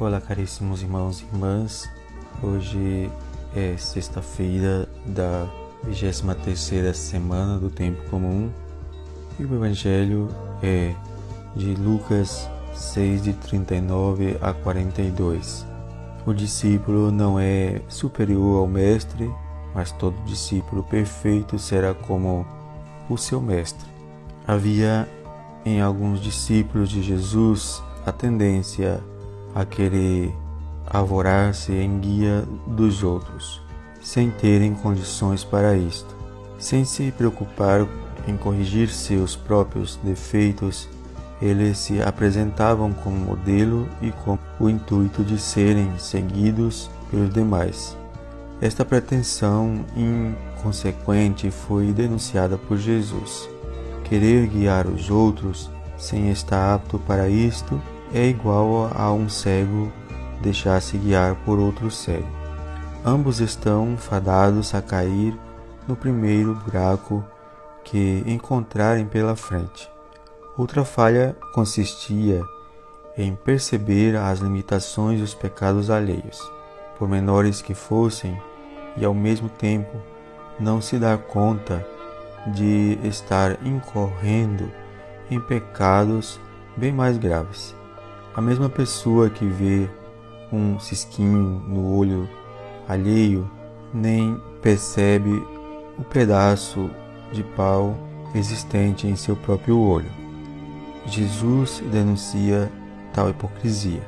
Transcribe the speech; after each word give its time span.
Olá, 0.00 0.18
caríssimos 0.18 0.80
irmãos 0.80 1.20
e 1.20 1.24
irmãs. 1.26 1.90
Hoje 2.42 3.12
é 3.54 3.76
sexta-feira 3.76 4.88
da 5.04 5.46
23 5.84 6.96
semana 6.96 7.58
do 7.58 7.68
tempo 7.68 8.02
comum 8.08 8.50
e 9.38 9.44
o 9.44 9.54
evangelho 9.54 10.30
é 10.62 10.94
de 11.54 11.74
Lucas 11.74 12.48
6 12.72 13.24
de 13.24 13.34
39 13.34 14.38
a 14.40 14.54
42. 14.54 15.66
O 16.24 16.32
discípulo 16.32 17.12
não 17.12 17.38
é 17.38 17.82
superior 17.86 18.60
ao 18.60 18.66
mestre, 18.66 19.30
mas 19.74 19.92
todo 19.92 20.16
discípulo 20.24 20.82
perfeito 20.82 21.58
será 21.58 21.92
como 21.92 22.46
o 23.06 23.18
seu 23.18 23.38
mestre. 23.38 23.86
Havia 24.46 25.06
em 25.62 25.82
alguns 25.82 26.22
discípulos 26.22 26.88
de 26.88 27.02
Jesus 27.02 27.82
a 28.06 28.10
tendência 28.10 29.04
a 29.18 29.19
querer 29.68 30.34
avorar-se 30.86 31.72
em 31.72 31.98
guia 31.98 32.44
dos 32.66 33.02
outros, 33.02 33.62
sem 34.00 34.30
terem 34.30 34.74
condições 34.74 35.44
para 35.44 35.76
isto, 35.76 36.14
sem 36.58 36.84
se 36.84 37.12
preocupar 37.12 37.86
em 38.26 38.36
corrigir 38.36 38.88
seus 38.88 39.36
próprios 39.36 39.96
defeitos, 40.02 40.88
eles 41.40 41.78
se 41.78 42.02
apresentavam 42.02 42.92
como 42.92 43.16
modelo 43.16 43.88
e 44.02 44.10
com 44.10 44.38
o 44.58 44.68
intuito 44.68 45.24
de 45.24 45.38
serem 45.38 45.90
seguidos 45.98 46.90
pelos 47.10 47.32
demais. 47.32 47.96
Esta 48.60 48.84
pretensão 48.84 49.86
inconsequente 49.96 51.50
foi 51.50 51.92
denunciada 51.92 52.58
por 52.58 52.76
Jesus. 52.76 53.48
Querer 54.04 54.46
guiar 54.48 54.86
os 54.86 55.08
outros 55.08 55.70
sem 55.96 56.30
estar 56.30 56.74
apto 56.74 56.98
para 56.98 57.28
isto 57.28 57.80
é 58.12 58.26
igual 58.26 58.90
a 58.94 59.12
um 59.12 59.28
cego 59.28 59.92
deixar-se 60.42 60.96
guiar 60.98 61.34
por 61.44 61.58
outro 61.58 61.90
cego. 61.90 62.28
Ambos 63.04 63.40
estão 63.40 63.96
fadados 63.96 64.74
a 64.74 64.82
cair 64.82 65.38
no 65.86 65.96
primeiro 65.96 66.54
buraco 66.54 67.24
que 67.84 68.22
encontrarem 68.26 69.06
pela 69.06 69.36
frente. 69.36 69.90
Outra 70.56 70.84
falha 70.84 71.36
consistia 71.54 72.42
em 73.16 73.34
perceber 73.34 74.16
as 74.16 74.40
limitações 74.40 75.20
dos 75.20 75.34
pecados 75.34 75.90
alheios, 75.90 76.40
por 76.98 77.08
menores 77.08 77.62
que 77.62 77.74
fossem, 77.74 78.40
e 78.96 79.04
ao 79.04 79.14
mesmo 79.14 79.48
tempo 79.48 79.96
não 80.58 80.80
se 80.80 80.98
dar 80.98 81.16
conta 81.18 81.86
de 82.48 82.98
estar 83.04 83.64
incorrendo 83.64 84.70
em 85.30 85.40
pecados 85.40 86.40
bem 86.76 86.92
mais 86.92 87.16
graves. 87.16 87.74
A 88.34 88.40
mesma 88.40 88.68
pessoa 88.68 89.28
que 89.28 89.44
vê 89.44 89.90
um 90.52 90.78
cisquinho 90.78 91.62
no 91.66 91.96
olho 91.96 92.28
alheio 92.88 93.50
nem 93.92 94.40
percebe 94.62 95.44
o 95.98 96.04
pedaço 96.04 96.88
de 97.32 97.42
pau 97.42 97.96
existente 98.32 99.08
em 99.08 99.16
seu 99.16 99.34
próprio 99.34 99.78
olho. 99.78 100.10
Jesus 101.06 101.82
denuncia 101.90 102.70
tal 103.12 103.30
hipocrisia. 103.30 104.02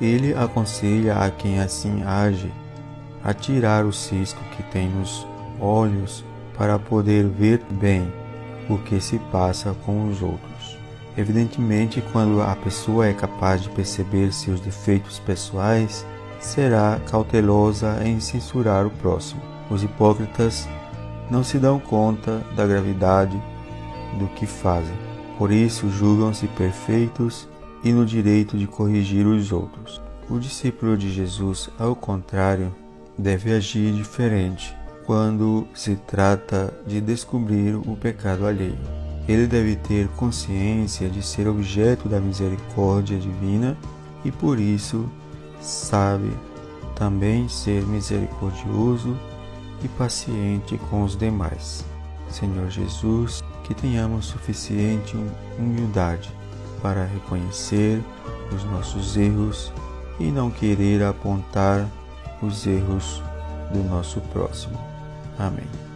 Ele 0.00 0.34
aconselha 0.34 1.16
a 1.16 1.30
quem 1.30 1.58
assim 1.58 2.02
age 2.04 2.52
a 3.24 3.34
tirar 3.34 3.84
o 3.84 3.92
cisco 3.92 4.40
que 4.56 4.62
tem 4.64 4.88
nos 4.88 5.26
olhos 5.60 6.24
para 6.56 6.78
poder 6.78 7.26
ver 7.26 7.60
bem 7.70 8.12
o 8.68 8.78
que 8.78 9.00
se 9.00 9.18
passa 9.30 9.74
com 9.84 10.08
os 10.08 10.22
outros. 10.22 10.51
Evidentemente, 11.16 12.02
quando 12.12 12.40
a 12.40 12.56
pessoa 12.56 13.06
é 13.06 13.12
capaz 13.12 13.62
de 13.62 13.68
perceber 13.70 14.32
seus 14.32 14.60
defeitos 14.60 15.18
pessoais, 15.18 16.06
será 16.40 16.98
cautelosa 17.10 18.02
em 18.04 18.18
censurar 18.18 18.86
o 18.86 18.90
próximo. 18.90 19.42
Os 19.70 19.82
hipócritas 19.82 20.68
não 21.30 21.44
se 21.44 21.58
dão 21.58 21.78
conta 21.78 22.42
da 22.56 22.66
gravidade 22.66 23.40
do 24.18 24.26
que 24.28 24.46
fazem. 24.46 24.94
Por 25.38 25.50
isso, 25.50 25.90
julgam-se 25.90 26.46
perfeitos 26.48 27.48
e 27.84 27.92
no 27.92 28.06
direito 28.06 28.56
de 28.56 28.66
corrigir 28.66 29.26
os 29.26 29.52
outros. 29.52 30.00
O 30.30 30.38
discípulo 30.38 30.96
de 30.96 31.10
Jesus, 31.10 31.68
ao 31.78 31.94
contrário, 31.94 32.74
deve 33.18 33.52
agir 33.52 33.92
diferente 33.92 34.74
quando 35.04 35.66
se 35.74 35.96
trata 35.96 36.72
de 36.86 37.00
descobrir 37.00 37.74
o 37.74 37.96
pecado 37.96 38.46
alheio. 38.46 39.01
Ele 39.32 39.46
deve 39.46 39.76
ter 39.76 40.08
consciência 40.08 41.08
de 41.08 41.22
ser 41.22 41.48
objeto 41.48 42.06
da 42.06 42.20
misericórdia 42.20 43.18
divina 43.18 43.78
e 44.22 44.30
por 44.30 44.60
isso 44.60 45.08
sabe 45.58 46.30
também 46.94 47.48
ser 47.48 47.82
misericordioso 47.86 49.16
e 49.82 49.88
paciente 49.88 50.78
com 50.90 51.02
os 51.02 51.16
demais. 51.16 51.82
Senhor 52.28 52.68
Jesus, 52.68 53.42
que 53.64 53.72
tenhamos 53.72 54.26
suficiente 54.26 55.16
humildade 55.58 56.30
para 56.82 57.06
reconhecer 57.06 58.02
os 58.54 58.62
nossos 58.64 59.16
erros 59.16 59.72
e 60.20 60.24
não 60.24 60.50
querer 60.50 61.02
apontar 61.02 61.88
os 62.42 62.66
erros 62.66 63.22
do 63.72 63.82
nosso 63.82 64.20
próximo. 64.20 64.78
Amém. 65.38 65.91